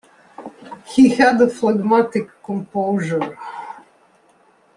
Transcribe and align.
He 0.95 1.09
had 1.09 1.39
a 1.41 1.47
phlegmatic 1.47 2.41
composure. 2.41 3.37